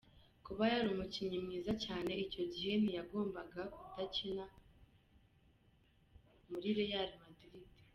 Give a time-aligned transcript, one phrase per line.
[0.45, 4.45] Kuba yari umukinnyi mwiza cyane icyo gihe, ntiyagombaga kudakina
[6.53, 7.21] mri Real M.